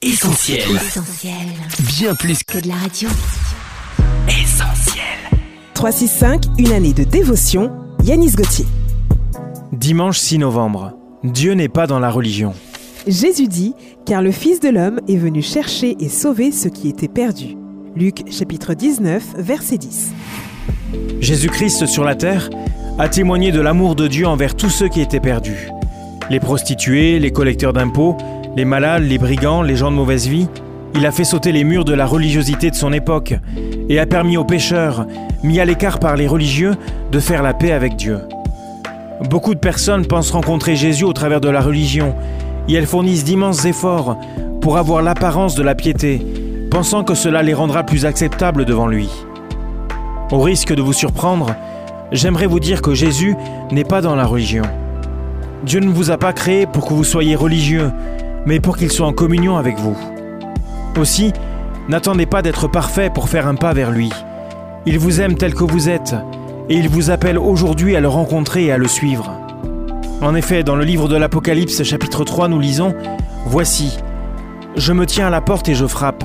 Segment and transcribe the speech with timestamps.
[0.00, 0.60] Essentiel.
[0.76, 1.34] Essentiel.
[1.98, 3.08] Bien plus Que de la radio.
[4.28, 5.02] qu'essentiel.
[5.74, 7.72] 365, une année de dévotion,
[8.04, 8.64] Yanis Gauthier.
[9.72, 10.92] Dimanche 6 novembre.
[11.24, 12.54] Dieu n'est pas dans la religion.
[13.08, 13.74] Jésus dit,
[14.06, 17.56] car le Fils de l'homme est venu chercher et sauver ce qui était perdu.
[17.96, 20.12] Luc chapitre 19, verset 10.
[21.20, 22.50] Jésus-Christ sur la terre
[23.00, 25.70] a témoigné de l'amour de Dieu envers tous ceux qui étaient perdus.
[26.30, 28.16] Les prostituées, les collecteurs d'impôts,
[28.56, 30.48] les malades, les brigands, les gens de mauvaise vie.
[30.94, 33.34] Il a fait sauter les murs de la religiosité de son époque
[33.88, 35.06] et a permis aux pécheurs,
[35.42, 36.74] mis à l'écart par les religieux,
[37.12, 38.18] de faire la paix avec Dieu.
[39.28, 42.14] Beaucoup de personnes pensent rencontrer Jésus au travers de la religion
[42.68, 44.16] et elles fournissent d'immenses efforts
[44.60, 46.20] pour avoir l'apparence de la piété,
[46.70, 49.08] pensant que cela les rendra plus acceptables devant lui.
[50.30, 51.54] Au risque de vous surprendre,
[52.12, 53.34] j'aimerais vous dire que Jésus
[53.72, 54.64] n'est pas dans la religion.
[55.64, 57.90] Dieu ne vous a pas créé pour que vous soyez religieux,
[58.48, 59.94] mais pour qu'il soit en communion avec vous.
[60.98, 61.34] Aussi,
[61.86, 64.10] n'attendez pas d'être parfait pour faire un pas vers lui.
[64.86, 66.16] Il vous aime tel que vous êtes,
[66.70, 69.30] et il vous appelle aujourd'hui à le rencontrer et à le suivre.
[70.22, 72.90] En effet, dans le livre de l'Apocalypse chapitre 3, nous lisons⁇
[73.44, 73.98] Voici,
[74.76, 76.24] je me tiens à la porte et je frappe.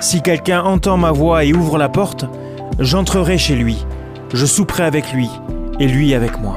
[0.00, 2.24] Si quelqu'un entend ma voix et ouvre la porte,
[2.80, 3.86] j'entrerai chez lui,
[4.34, 5.30] je souperai avec lui,
[5.78, 6.56] et lui avec moi.